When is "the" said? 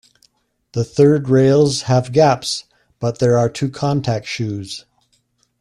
0.71-0.83